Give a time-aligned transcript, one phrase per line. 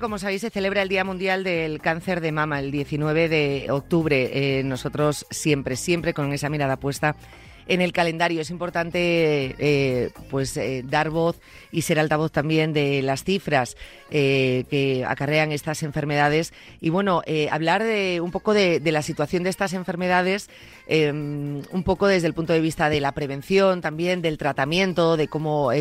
[0.00, 4.30] como sabéis, se celebra el Día Mundial del Cáncer de Mama, el 19 de octubre.
[4.58, 7.16] Eh, nosotros siempre, siempre con esa mirada puesta
[7.66, 8.40] en el calendario.
[8.40, 11.40] Es importante eh, pues eh, dar voz
[11.70, 13.76] y ser altavoz también de las cifras
[14.10, 19.48] que acarrean estas enfermedades y bueno, hablar de un poco de, de, la situación de
[19.48, 20.50] estas enfermedades,
[20.90, 25.72] un poco desde el punto de vista de la prevención, también del tratamiento, de cómo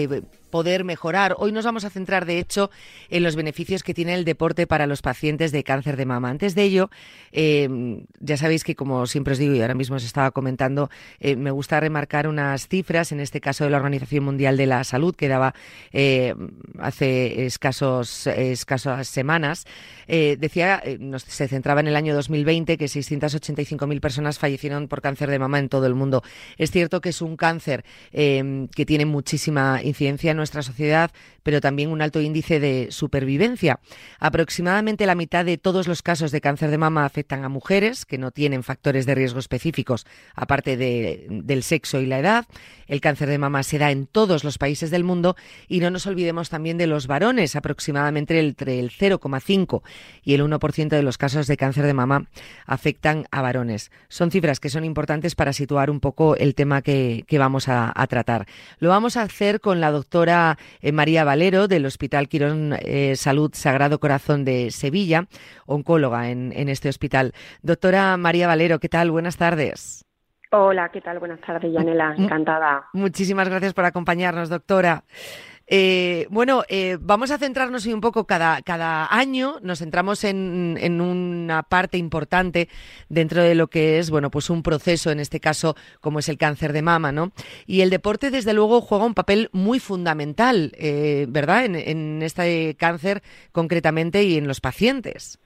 [0.51, 1.35] poder mejorar.
[1.39, 2.69] Hoy nos vamos a centrar, de hecho,
[3.09, 6.29] en los beneficios que tiene el deporte para los pacientes de cáncer de mama.
[6.29, 6.89] Antes de ello,
[7.31, 7.67] eh,
[8.19, 11.49] ya sabéis que, como siempre os digo y ahora mismo os estaba comentando, eh, me
[11.49, 15.27] gusta remarcar unas cifras, en este caso de la Organización Mundial de la Salud, que
[15.27, 15.55] daba
[15.91, 16.35] eh,
[16.79, 19.65] hace escasos, escasas semanas.
[20.07, 20.83] decía,
[21.25, 25.69] se centraba en el año 2020, que 685.000 personas fallecieron por cáncer de mama en
[25.69, 26.21] todo el mundo.
[26.57, 31.11] Es cierto que es un cáncer que tiene muchísima incidencia nuestra sociedad,
[31.43, 33.79] pero también un alto índice de supervivencia.
[34.19, 38.17] Aproximadamente la mitad de todos los casos de cáncer de mama afectan a mujeres que
[38.17, 42.45] no tienen factores de riesgo específicos, aparte del sexo y la edad.
[42.87, 45.35] El cáncer de mama se da en todos los países del mundo
[45.67, 49.81] y no nos olvidemos también de los varones, aproximadamente entre el 0,5
[50.23, 52.25] y el 1% de los casos de cáncer de mama
[52.65, 53.91] afectan a varones.
[54.09, 58.45] Son cifras que son importantes para situar un poco el tema que, vamos a tratar.
[58.79, 60.30] Lo vamos a hacer con la doctora
[60.81, 65.27] eh, María Valero del Hospital Quirón eh, Salud Sagrado Corazón de Sevilla,
[65.65, 67.33] oncóloga en, en este hospital.
[67.61, 69.11] Doctora María Valero, ¿qué tal?
[69.11, 70.05] Buenas tardes.
[70.53, 71.19] Hola, ¿qué tal?
[71.19, 72.13] Buenas tardes, Yanela.
[72.17, 72.89] Encantada.
[72.91, 75.05] Muchísimas gracias por acompañarnos, doctora.
[75.73, 80.99] Eh, bueno, eh, vamos a centrarnos un poco cada, cada año, nos centramos en, en,
[80.99, 82.67] una parte importante
[83.07, 86.37] dentro de lo que es, bueno, pues un proceso, en este caso, como es el
[86.37, 87.31] cáncer de mama, ¿no?
[87.67, 91.63] Y el deporte, desde luego, juega un papel muy fundamental, eh, ¿verdad?
[91.63, 93.23] En, en este cáncer
[93.53, 95.39] concretamente y en los pacientes.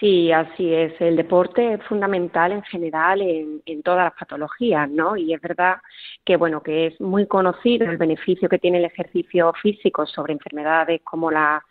[0.00, 0.92] Sí, así es.
[1.00, 5.16] El deporte es fundamental en general en, todas las patologías, ¿no?
[5.16, 5.78] Y es verdad
[6.24, 11.00] que, bueno, que es muy conocido el beneficio que tiene el ejercicio físico sobre enfermedades
[11.02, 11.62] como las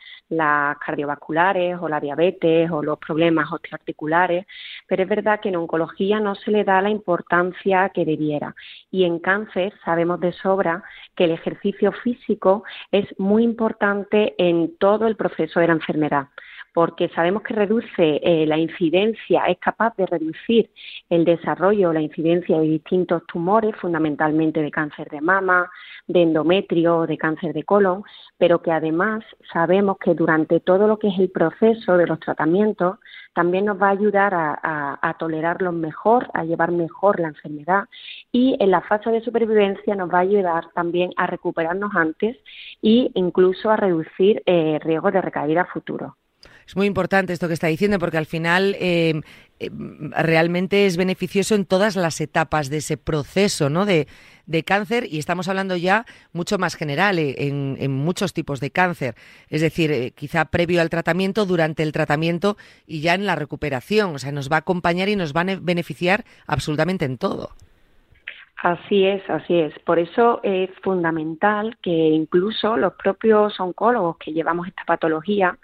[0.85, 4.45] cardiovasculares o la diabetes o los problemas osteoarticulares,
[4.87, 8.55] pero es verdad que en oncología no se le da la importancia que debiera.
[8.91, 10.83] Y en cáncer sabemos de sobra
[11.15, 16.27] que el ejercicio físico es muy importante en todo el proceso de la enfermedad
[16.73, 20.69] porque sabemos que reduce eh, la incidencia, es capaz de reducir
[21.09, 25.69] el desarrollo, la incidencia de distintos tumores, fundamentalmente de cáncer de mama,
[26.07, 28.03] de endometrio, de cáncer de colon,
[28.37, 32.97] pero que además sabemos que durante todo lo que es el proceso de los tratamientos
[33.33, 37.85] también nos va a ayudar a, a tolerarlo mejor, a llevar mejor la enfermedad
[38.31, 42.37] y en la fase de supervivencia nos va a ayudar también a recuperarnos antes
[42.81, 46.15] e incluso a reducir eh, riesgos de recaída futuro.
[46.67, 49.21] Es muy importante esto que está diciendo porque al final eh,
[49.59, 53.85] eh, realmente es beneficioso en todas las etapas de ese proceso ¿no?
[53.85, 54.05] de,
[54.65, 59.15] cáncer y estamos hablando ya mucho más general eh, en, muchos tipos de cáncer.
[59.49, 64.15] Es decir, quizá previo al tratamiento, durante el tratamiento y ya en la recuperación.
[64.15, 67.51] O sea, nos va a acompañar y nos va a beneficiar absolutamente en todo.
[68.61, 69.77] Así es, así es.
[69.79, 75.57] Por eso es fundamental que incluso los propios oncólogos que llevamos esta patología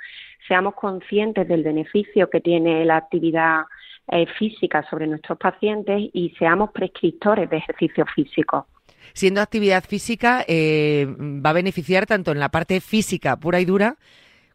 [0.48, 3.64] seamos conscientes del beneficio que tiene la actividad
[4.12, 8.68] eh, física sobre nuestros pacientes y seamos prescriptores de ejercicio físico.
[9.14, 13.98] Siendo actividad física, eh, va a beneficiar tanto en la parte física pura y dura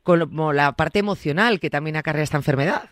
[0.03, 2.91] como la parte emocional que también acarrea esta enfermedad.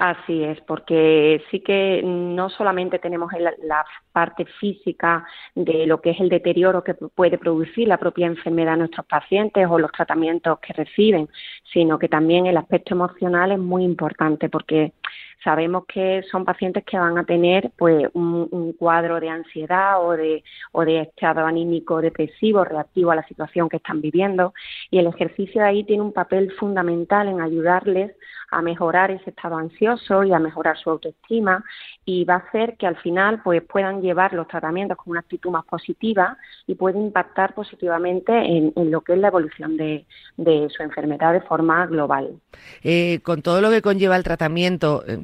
[0.00, 6.20] Así es, porque sí que no solamente tenemos la parte física de lo que es
[6.20, 10.72] el deterioro que puede producir la propia enfermedad en nuestros pacientes o los tratamientos que
[10.72, 11.28] reciben,
[11.70, 14.94] sino que también el aspecto emocional es muy importante porque
[15.42, 20.42] sabemos que son pacientes que van a tener pues un, cuadro de ansiedad o de,
[20.72, 24.54] o de estado anímico depresivo reactivo a la situación que están viviendo
[24.90, 28.12] y el ejercicio de ahí tiene un papel fundamental en ayudarles
[28.50, 31.64] a mejorar ese estado ansioso y a mejorar su autoestima
[32.04, 35.50] y va a hacer que al final pues puedan llevar los tratamientos con una actitud
[35.50, 40.04] más positiva y puede impactar positivamente en, lo que es la evolución de,
[40.36, 42.40] su enfermedad de forma global.
[42.82, 45.16] Eh, con todo lo que conlleva el tratamiento, eh,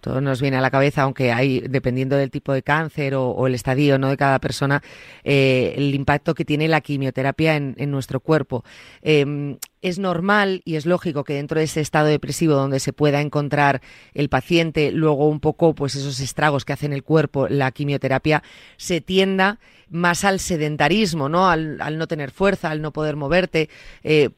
[0.00, 3.54] todo nos viene a la cabeza, aunque hay, dependiendo del tipo de cáncer o, el
[3.54, 4.08] estadio ¿no?
[4.08, 4.82] de cada persona,
[5.24, 8.64] eh, el impacto que tiene la quimioterapia en, nuestro cuerpo.
[9.02, 13.20] Em, es normal y es lógico que dentro de ese estado depresivo donde se pueda
[13.20, 13.80] encontrar
[14.14, 18.42] el paciente, luego un poco pues esos estragos que hace en el cuerpo la quimioterapia,
[18.76, 19.58] se tienda
[19.90, 21.48] más al sedentarismo, ¿no?
[21.48, 23.68] Al, no tener fuerza, al no poder moverte.
[24.04, 24.30] Eh,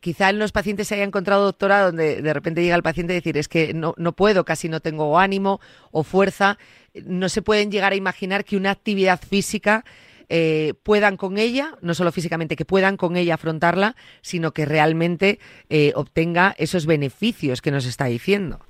[0.00, 3.16] quizá en los pacientes se haya encontrado, doctora, donde de repente llega el paciente a
[3.16, 5.60] decir, es que no, no puedo, casi no tengo ánimo
[5.90, 6.58] o fuerza.
[7.04, 9.84] No se pueden llegar a imaginar que una actividad física
[10.28, 15.38] eh, puedan con ella, no solo físicamente, que puedan con ella afrontarla, sino que realmente
[15.68, 18.60] eh, obtenga esos beneficios que nos está diciendo.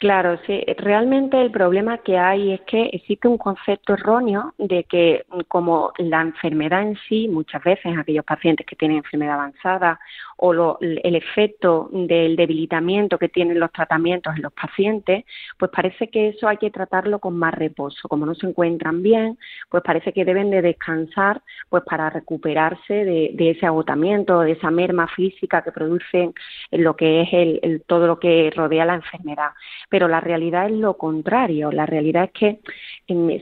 [0.00, 0.64] Claro, sí.
[0.78, 6.22] Realmente el problema que hay es que existe un concepto erróneo de que como la
[6.22, 10.00] enfermedad en sí, muchas veces aquellos pacientes que tienen enfermedad avanzada
[10.38, 15.26] o el efecto del debilitamiento que tienen los tratamientos en los pacientes,
[15.58, 18.08] pues parece que eso hay que tratarlo con más reposo.
[18.08, 19.36] Como no se encuentran bien,
[19.68, 25.08] pues parece que deben de descansar pues para recuperarse de, ese agotamiento, de esa merma
[25.08, 26.32] física que producen
[26.70, 29.50] lo que es el, todo lo que rodea la enfermedad
[29.90, 31.70] pero la realidad es lo contrario.
[31.72, 32.60] La realidad es que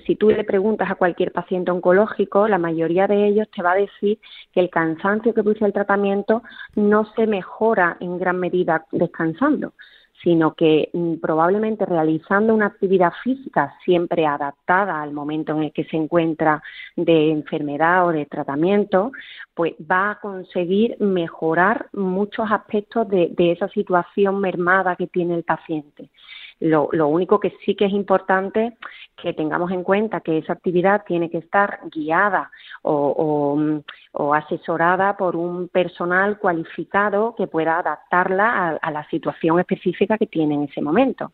[0.07, 3.77] si tú le preguntas a cualquier paciente oncológico, la mayoría de ellos te va a
[3.77, 4.19] decir
[4.53, 6.43] que el cansancio que produce el tratamiento
[6.75, 9.75] no se mejora en gran medida descansando
[10.23, 15.85] sino que mm, probablemente realizando una actividad física siempre adaptada al momento en el que
[15.85, 16.63] se encuentra
[16.97, 19.13] de enfermedad o de tratamiento,
[19.55, 25.45] pues va a conseguir mejorar muchos aspectos de, de esa situación mermada que tiene el
[25.45, 26.11] paciente.
[26.61, 28.77] Lo, lo, único que sí que es importante
[29.21, 32.51] que tengamos en cuenta que esa actividad tiene que estar guiada
[32.83, 33.83] o,
[34.13, 40.55] o, asesorada por un personal cualificado que pueda adaptarla a, la situación específica que tiene
[40.55, 41.33] en ese momento.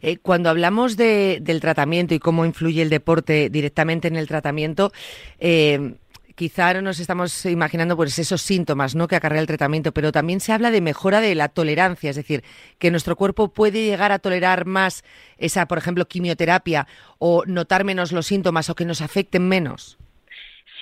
[0.00, 4.92] Eh, cuando hablamos de, del tratamiento y cómo influye el deporte directamente en el tratamiento,
[5.40, 5.96] eh,
[6.34, 9.08] quizá no nos estamos imaginando pues esos síntomas ¿no?
[9.08, 12.44] que acarrea el tratamiento, pero también se habla de mejora de la tolerancia, es decir,
[12.78, 15.04] que nuestro cuerpo puede llegar a tolerar más
[15.38, 16.86] esa, por ejemplo, quimioterapia
[17.18, 19.98] o notar menos los síntomas o que nos afecten menos.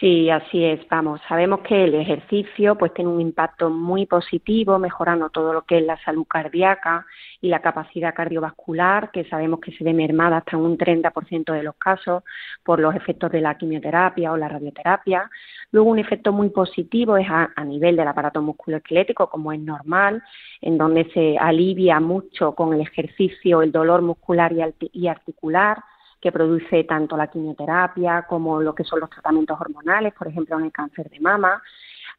[0.03, 0.81] Sí, así es.
[0.89, 5.79] Vamos, sabemos que el ejercicio pues tiene un impacto muy positivo, mejorando todo lo que
[5.79, 7.07] es la salud cardíaca
[7.41, 11.77] y la capacidad cardiovascular, que sabemos que se ve mermada hasta un 30% de los
[11.77, 12.25] casos
[12.65, 15.31] por los efectos de la quimioterapia o la radioterapia.
[15.71, 20.21] Luego un efecto muy positivo es a, nivel del aparato musculoesquelético, como es normal,
[20.63, 25.79] en donde se alivia mucho con el ejercicio el dolor muscular y articular
[26.23, 30.67] que produce tanto la quimioterapia como lo que son los tratamientos hormonales, por ejemplo en
[30.67, 31.61] el cáncer de mama.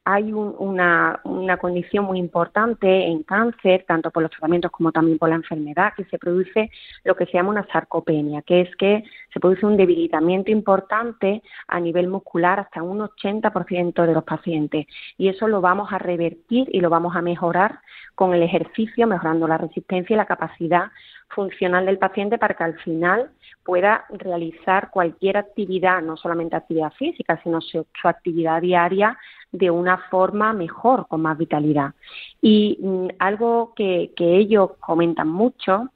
[0.05, 5.29] Hay una, una condición muy importante en cáncer, tanto por los tratamientos como también por
[5.29, 6.69] la enfermedad, que se produce
[7.03, 9.03] lo que se llama una sarcopenia, que es que
[9.33, 14.88] se produce un debilitamiento importante a nivel muscular hasta un 80% de los pacientes.
[15.17, 17.79] Y eso lo vamos a revertir y lo vamos a mejorar
[18.15, 20.91] con el ejercicio, mejorando la resistencia y la capacidad
[21.29, 23.31] funcional del paciente para que al final
[23.63, 29.17] pueda realizar cualquier actividad, no solamente actividad física, sino su, actividad diaria
[29.53, 31.94] de una forma mejor, con más vitalidad.
[32.41, 35.89] Y mm, algo que, ellos comentan mucho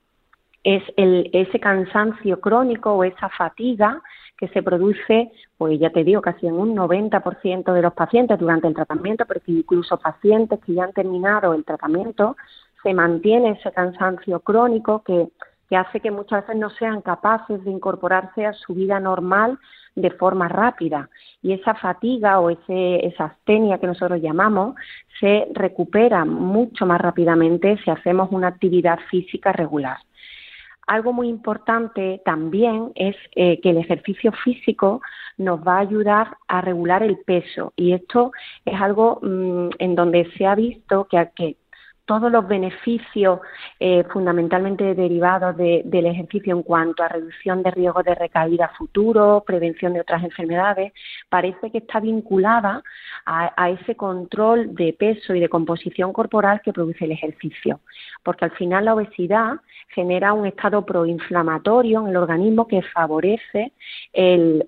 [0.63, 4.01] es el, ese cansancio crónico o esa fatiga
[4.37, 8.67] que se produce, pues ya te digo, casi en un 90% de los pacientes durante
[8.67, 12.37] el tratamiento, pero que incluso pacientes que ya han terminado el tratamiento
[12.83, 15.29] se mantiene ese cansancio crónico que,
[15.75, 19.57] hace que muchas veces no sean capaces de incorporarse a su vida normal
[19.97, 21.09] de forma rápida.
[21.41, 24.75] Y esa fatiga o ese, esa astenia que nosotros llamamos
[25.19, 29.97] se recupera mucho más rápidamente si hacemos una actividad física regular.
[30.85, 35.01] Algo muy importante también es eh, que el ejercicio físico
[35.37, 38.31] nos va a ayudar a regular el peso y esto
[38.63, 41.57] es algo mm, en donde se ha visto que, que
[42.07, 43.41] todos los beneficios
[43.79, 49.93] eh, fundamentalmente derivados del ejercicio en cuanto a reducción de riesgo de recaída futuro, prevención
[49.93, 50.93] de otras enfermedades,
[51.29, 52.81] parece que está vinculada
[53.25, 57.81] a, ese control de peso y de composición corporal que produce el ejercicio.
[58.23, 59.55] Porque al final la obesidad
[59.89, 63.73] genera un estado proinflamatorio en el organismo que favorece
[64.13, 64.63] el,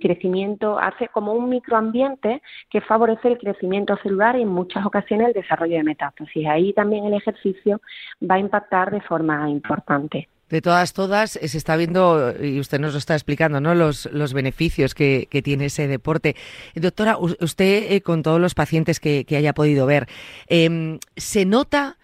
[0.00, 5.32] crecimiento, hace como un microambiente que favorece el crecimiento celular y en muchas ocasiones el
[5.34, 6.11] desarrollo de metástasis.
[6.48, 7.80] Ahí también el ejercicio
[8.22, 10.28] va a impactar de forma importante.
[10.52, 13.74] De todas, todas, se está viendo, y usted nos lo está explicando, ¿no?
[13.74, 16.36] Los, los beneficios que, tiene ese deporte.
[16.74, 20.08] Doctora, usted, eh, con todos los pacientes que, haya podido ver,
[20.48, 21.96] em, ¿se nota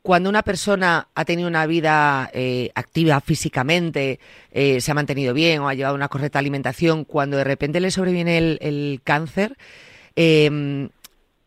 [0.00, 4.18] cuando una persona ha tenido una vida eh, activa físicamente,
[4.50, 7.90] eh, se ha mantenido bien o ha llevado una correcta alimentación, cuando de repente le
[7.90, 9.58] sobreviene el, el cáncer?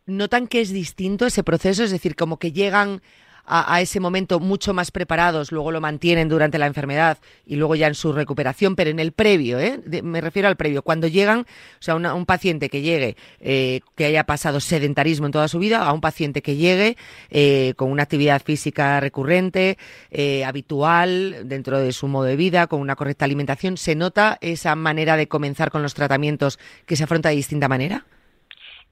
[0.05, 1.83] ¿Notan que es distinto ese proceso?
[1.83, 3.01] Es decir, como que llegan
[3.45, 7.87] a, ese momento mucho más preparados, luego lo mantienen durante la enfermedad y luego ya
[7.87, 9.81] en su recuperación, pero en el previo, ¿eh?
[10.01, 14.23] me refiero al previo, cuando llegan, o sea, un paciente que llegue, eh, que haya
[14.23, 16.95] pasado sedentarismo en toda su vida, a un paciente que llegue
[17.29, 19.77] eh, con una actividad física recurrente,
[20.09, 24.75] eh, habitual, dentro de su modo de vida, con una correcta alimentación, ¿se nota esa
[24.75, 28.05] manera de comenzar con los tratamientos que se afronta de distinta manera?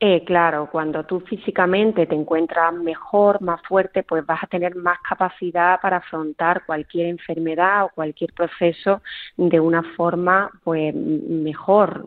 [0.03, 4.97] Eh, claro, cuando tú físicamente te encuentras mejor, más fuerte, pues vas a tener más
[5.07, 9.03] capacidad para afrontar cualquier enfermedad o cualquier proceso
[9.37, 12.03] de una forma pues mejor.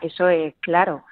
[0.00, 1.04] eso es claro.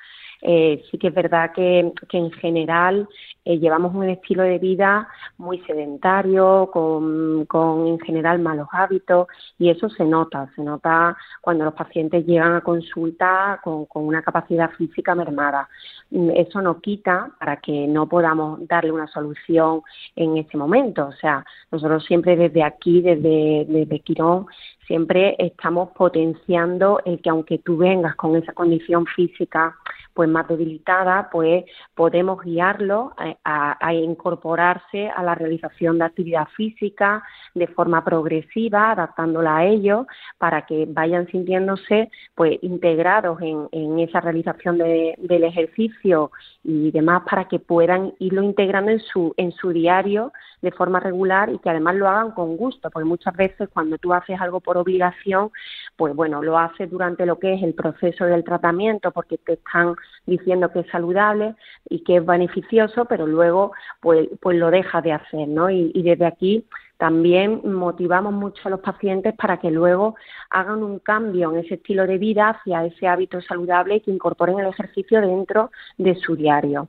[0.44, 3.08] Eh, sí que es verdad que, en general
[3.44, 5.08] eh, llevamos un estilo de vida
[5.38, 7.46] muy sedentario, con,
[7.86, 12.60] en general malos hábitos y eso se nota, se nota cuando los pacientes llegan a
[12.60, 15.68] consulta con, una capacidad física mermada.
[16.10, 19.82] Mm, eso no quita para que no podamos darle una solución
[20.16, 21.06] en ese momento.
[21.06, 24.46] O sea, nosotros siempre desde aquí, desde, desde Quirón,
[24.86, 29.76] siempre estamos potenciando el que aunque tú vengas con esa condición física
[30.14, 31.64] pues más debilitada, pues
[31.94, 33.12] podemos guiarlo
[33.44, 37.22] a, incorporarse a la realización de actividad física
[37.54, 40.06] de forma progresiva, adaptándola a ellos,
[40.38, 46.30] para que vayan sintiéndose pues integrados en, esa realización del ejercicio
[46.64, 51.50] y demás para que puedan irlo integrando en su, en su diario de forma regular
[51.50, 54.76] y que además lo hagan con gusto, porque muchas veces cuando tú haces algo por
[54.76, 55.50] obligación,
[55.96, 59.96] pues bueno, lo haces durante lo que es el proceso del tratamiento porque te están
[60.26, 61.54] diciendo que es saludable
[61.88, 65.70] y que es beneficioso, pero luego pues, pues lo dejas de hacer, ¿no?
[65.70, 66.66] Y, y desde aquí
[67.02, 70.14] también motivamos mucho a los pacientes para que luego
[70.50, 74.60] hagan un cambio en ese estilo de vida hacia ese hábito saludable y que incorporen
[74.60, 76.88] el ejercicio dentro de su diario.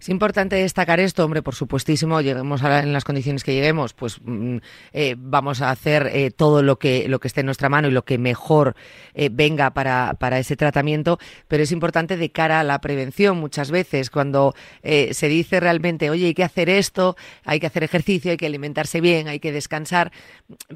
[0.00, 4.20] Es importante destacar esto, hombre, por supuestísimo, lleguemos a en las condiciones que lleguemos, pues
[4.22, 4.56] mm,
[4.92, 7.90] eh, vamos a hacer eh, todo lo que, lo que esté en nuestra mano y
[7.90, 8.74] lo que mejor
[9.14, 13.70] eh, venga para, para, ese tratamiento, pero es importante de cara a la prevención muchas
[13.70, 18.36] veces, cuando se dice realmente, oye, hay que hacer esto, hay que hacer ejercicio, hay
[18.36, 20.12] que alimentarse bien, hay que descansar,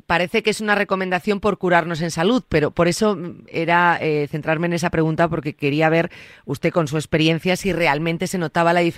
[0.07, 4.67] parece que es una recomendación por curarnos en salud, pero por eso mm, era centrarme
[4.67, 6.11] en esa pregunta porque quería ver
[6.45, 8.98] usted con su experiencia si realmente se notaba la diferencia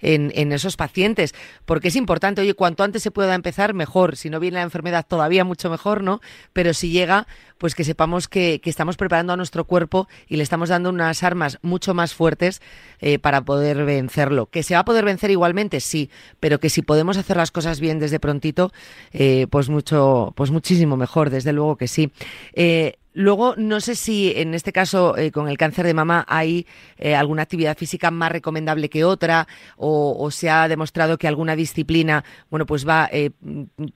[0.00, 4.16] en, esos pacientes, porque es importante, oye, cuanto antes se pueda empezar, mejor.
[4.16, 6.20] Si no viene la enfermedad, todavía mucho mejor, ¿no?
[6.52, 7.26] Pero si llega,
[7.58, 11.58] pues que sepamos que, estamos preparando a nuestro cuerpo y le estamos dando unas armas
[11.62, 12.60] mucho más fuertes
[13.00, 14.46] eh, para poder vencerlo.
[14.46, 17.80] Que se va a poder vencer igualmente, sí, pero que si podemos hacer las cosas
[17.80, 18.72] bien desde prontito,
[19.12, 22.12] eh, pues mucho, pues muchísimo mejor, desde luego que sí.
[22.52, 26.66] Eh, Luego, no sé si en este caso eh, con el cáncer de mama hay
[26.98, 29.46] eh, alguna actividad física más recomendable que otra
[29.78, 33.30] o, se ha demostrado que alguna disciplina, bueno, pues va eh,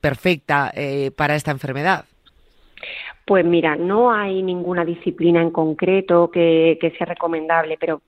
[0.01, 0.73] perfecta
[1.17, 2.07] para esta enfermedad.
[3.27, 8.01] Pues mira, no hay ninguna disciplina en concreto que, sea recomendable, pero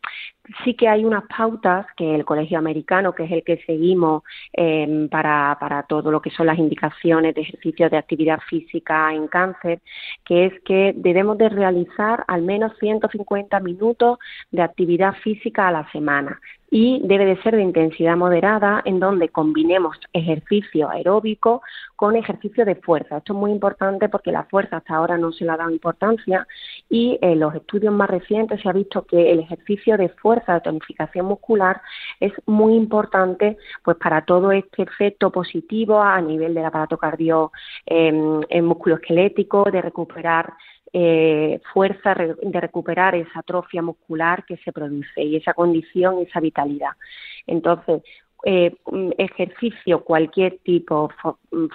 [0.64, 4.22] sí que hay unas pautas que el Colegio Americano, que es el que seguimos
[4.52, 9.80] em, para, todo lo que son las indicaciones de ejercicios de actividad física en cáncer,
[10.24, 14.18] que es que debemos de realizar al menos 150 minutos
[14.50, 16.40] de actividad física a la semana
[16.74, 21.60] y debe de ser de intensidad moderada en donde combinemos ejercicio aeróbico
[21.96, 23.18] con ejercicio de fuerza.
[23.18, 26.46] Esto es muy importante porque la fuerza hasta ahora no se le ha dado importancia
[26.88, 30.60] y en los estudios más recientes se ha visto que el ejercicio de fuerza, de
[30.60, 31.80] tonificación muscular,
[32.20, 37.52] es muy importante pues para todo este efecto positivo a nivel del aparato cardio
[37.86, 38.12] eh,
[38.62, 40.52] musculoesquelético, de recuperar
[40.94, 46.90] eh, fuerza de recuperar esa atrofia muscular que se produce y esa condición, esa vitalidad.
[47.46, 48.02] Entonces,
[48.44, 48.74] eh,
[49.18, 51.08] ejercicio cualquier tipo,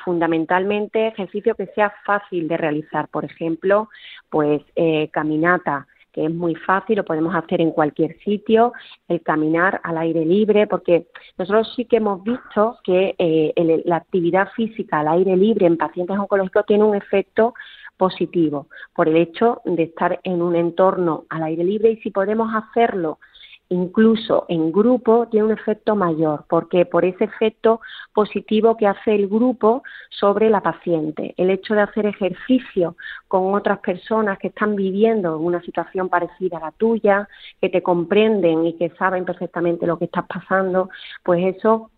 [0.03, 3.89] fundamentalmente ejercicio que sea fácil de realizar, por ejemplo,
[4.29, 8.73] pues eh, caminata, que es muy fácil, lo podemos hacer en cualquier sitio,
[9.07, 11.05] el caminar al aire libre, porque
[11.37, 16.17] nosotros sí que hemos visto que eh, la actividad física al aire libre en pacientes
[16.17, 17.53] oncológicos tiene un efecto
[17.97, 22.49] positivo por el hecho de estar en un entorno al aire libre y si podemos
[22.51, 23.19] hacerlo
[23.69, 27.81] incluso en grupo tiene un efecto mayor, porque por ese efecto
[28.13, 31.33] positivo que hace el grupo sobre la paciente.
[31.37, 32.95] El hecho de hacer ejercicio
[33.27, 37.27] con otras personas que están viviendo una situación parecida a la tuya,
[37.61, 40.89] que te comprenden y que saben perfectamente lo que estás pasando,
[41.23, 41.91] pues eso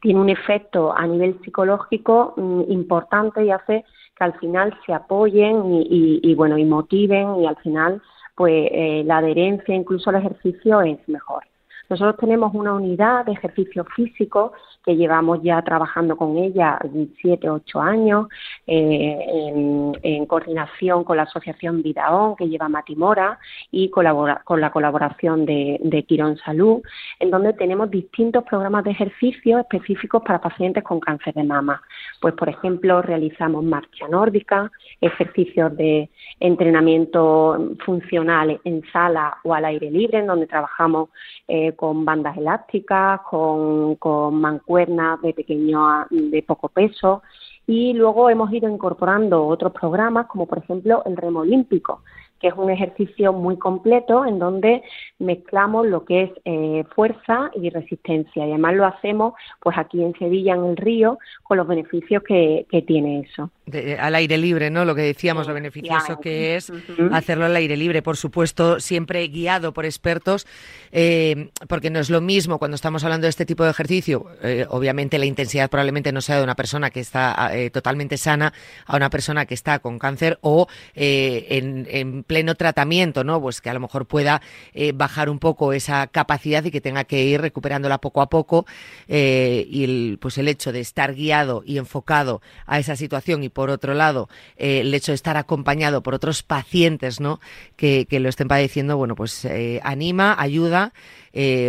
[0.00, 3.84] tiene un efecto a nivel psicológico mm, importante y hace
[4.16, 8.02] que al final se apoyen y, bueno y motiven y al final
[8.40, 11.44] pues eh, la adherencia incluso al ejercicio es mejor.
[11.90, 16.78] Nosotros tenemos una unidad de ejercicio físico que llevamos ya trabajando con ella
[17.20, 18.28] siete, ocho años,
[18.66, 23.38] eh, en, coordinación con la Asociación Vidaón, que lleva Matimora,
[23.70, 26.82] y colabora, con la colaboración de, de Quirón Salud,
[27.18, 31.82] en donde tenemos distintos programas de ejercicio específicos para pacientes con cáncer de mama.
[32.20, 36.10] Pues, por ejemplo, realizamos marcha nórdica, ejercicios de
[36.40, 41.10] entrenamiento funcional en sala o al aire libre, en donde trabajamos
[41.46, 47.22] eh, con bandas elásticas, con, con mancuernas de pequeño, de poco peso,
[47.66, 52.02] y luego hemos ido incorporando otros programas, como por ejemplo el remo olímpico,
[52.40, 54.82] que es un ejercicio muy completo en donde
[55.18, 58.46] mezclamos lo que es eh, fuerza y resistencia.
[58.46, 62.66] Y además lo hacemos pues aquí en Sevilla, en el río, con los beneficios que,
[62.86, 63.50] tiene eso.
[63.98, 64.86] al aire libre, ¿no?
[64.86, 66.72] Lo que decíamos, lo beneficioso que es
[67.12, 70.46] hacerlo al aire libre, por supuesto, siempre guiado por expertos,
[70.92, 74.26] eh, porque no es lo mismo cuando estamos hablando de este tipo de ejercicio.
[74.42, 78.54] Eh, obviamente la intensidad probablemente no sea de una persona que está totalmente sana
[78.86, 83.40] a una persona que está con cáncer o en, en pleno tratamiento, ¿no?
[83.40, 84.40] Pues que a lo mejor pueda
[84.72, 88.66] eh, bajar un poco esa capacidad y que tenga que ir recuperándola poco a poco.
[89.08, 93.48] Eh, y el, pues el hecho de estar guiado y enfocado a esa situación y
[93.48, 97.40] por otro lado eh, el hecho de estar acompañado por otros pacientes, ¿no?
[97.74, 99.48] Que, lo estén padeciendo, bueno, pues
[99.82, 100.92] anima, ayuda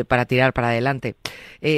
[0.08, 1.16] para tirar para adelante.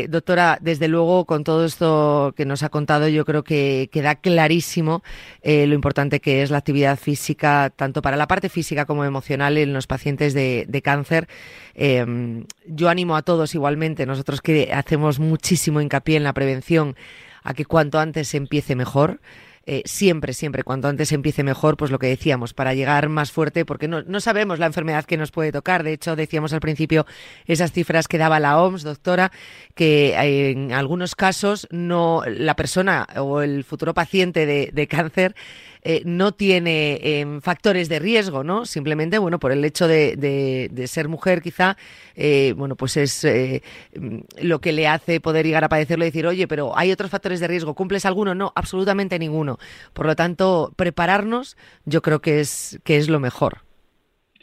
[0.10, 5.04] Doctora, desde luego, con todo esto que nos ha contado, yo creo que queda clarísimo
[5.44, 9.74] lo importante que es la actividad física, tanto para la parte física como emocional en
[9.74, 11.28] los pacientes de, cáncer.
[11.76, 16.96] yo animo a todos igualmente, nosotros que hacemos muchísimo hincapié en la prevención,
[17.44, 19.20] a que cuanto antes se empiece mejor.
[19.66, 23.64] Eh, siempre, siempre, cuanto antes empiece mejor, pues lo que decíamos, para llegar más fuerte,
[23.64, 25.84] porque no, sabemos la enfermedad que nos puede tocar.
[25.84, 27.06] De hecho, decíamos al principio
[27.46, 29.32] esas cifras que daba la OMS, doctora,
[29.74, 30.16] que
[30.52, 35.34] en algunos casos no la persona o el futuro paciente de cáncer
[35.84, 38.66] eh, no tiene em, factores de riesgo, ¿no?
[38.66, 41.78] Simplemente, bueno, por el hecho de, ser mujer, quizá,
[42.16, 43.62] eh, bueno, pues es eh,
[44.42, 47.40] lo que le hace poder llegar a padecerlo y decir, oye, pero hay otros factores
[47.40, 48.34] de riesgo, ¿cumples alguno?
[48.34, 49.60] No, absolutamente ninguno.
[49.94, 53.62] Por lo tanto, prepararnos, yo creo que es, que es lo mejor.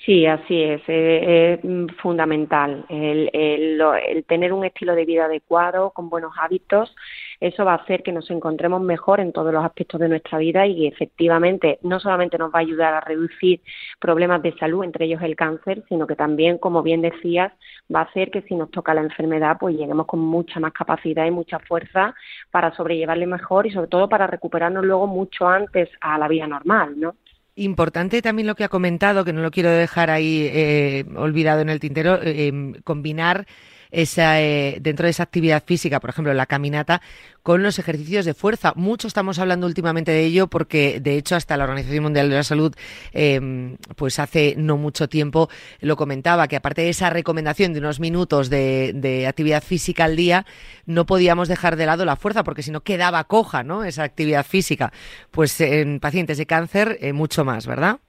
[0.06, 1.60] Sí, así es, es,
[2.00, 6.94] fundamental el, el, tener un estilo de vida adecuado, con buenos hábitos,
[7.38, 10.66] eso va a hacer que nos encontremos mejor en todos los aspectos de nuestra vida
[10.66, 13.60] y efectivamente no solamente nos va a ayudar a reducir
[14.00, 17.52] problemas de salud, entre ellos el cáncer, sino que también, como bien decías,
[17.94, 21.26] va a hacer que si nos toca la enfermedad, pues lleguemos con mucha más capacidad
[21.26, 22.14] y mucha fuerza
[22.50, 26.98] para sobrellevarle mejor y sobre todo para recuperarnos luego mucho antes a la vida normal,
[26.98, 27.16] ¿no?
[27.56, 31.68] Importante también lo que ha comentado, que no lo quiero dejar ahí eh, olvidado en
[31.68, 33.46] el tintero, eh, em, combinar
[33.90, 37.00] esa, eh, dentro de esa actividad física, por ejemplo, la caminata,
[37.42, 38.72] con los ejercicios de fuerza.
[38.76, 42.44] Mucho estamos hablando últimamente de ello porque, de hecho, hasta la Organización Mundial de la
[42.44, 42.74] Salud,
[43.12, 45.48] em, pues hace no mucho tiempo
[45.80, 50.46] lo comentaba, que aparte de esa recomendación de unos minutos de, actividad física al día,
[50.86, 53.84] no podíamos dejar de lado la fuerza porque si no quedaba coja, ¿no?
[53.84, 54.92] Esa actividad física.
[55.30, 58.00] Pues en pacientes de cáncer, eh, mucho más, ¿verdad?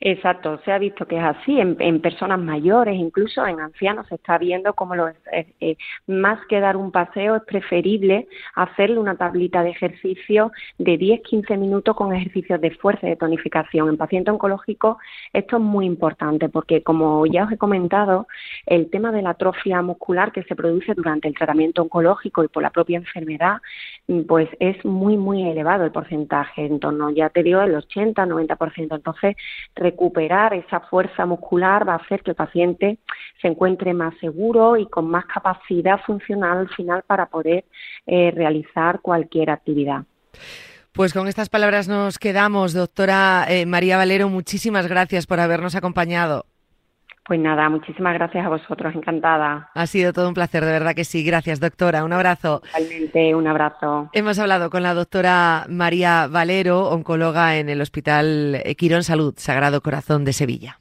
[0.00, 4.38] Exacto, se ha visto que es así en, personas mayores, incluso en ancianos se está
[4.38, 5.76] viendo como lo eh,
[6.06, 11.96] más que dar un paseo es preferible hacerle una tablita de ejercicio de 10-15 minutos
[11.96, 13.88] con ejercicios de fuerza y de tonificación.
[13.88, 14.98] En paciente oncológico
[15.32, 18.26] esto es muy importante porque como ya os he comentado,
[18.66, 22.62] el tema de la atrofia muscular que se produce durante el tratamiento oncológico y por
[22.62, 23.58] la propia enfermedad,
[24.08, 28.96] mm, pues es muy muy elevado el porcentaje, en torno ya te digo el 80-90%.
[28.96, 29.36] Entonces,
[29.94, 32.98] recuperar esa fuerza muscular va a hacer que el paciente
[33.40, 37.64] se encuentre más seguro y con más capacidad funcional al final para poder
[38.06, 40.02] eh, realizar cualquier actividad.
[40.92, 42.72] Pues con estas palabras nos quedamos.
[42.72, 46.46] Doctora eh, María Valero, muchísimas gracias por habernos acompañado.
[47.26, 49.70] Pues nada, muchísimas gracias a vosotros, encantada.
[49.74, 51.24] Ha sido todo un placer, de verdad que sí.
[51.24, 52.04] Gracias, doctora.
[52.04, 52.60] Un abrazo.
[52.76, 54.10] Igualmente, un abrazo.
[54.12, 60.24] Hemos hablado con la doctora María Valero, oncóloga en el Hospital Quirón Salud, Sagrado Corazón
[60.24, 60.78] de Sevilla.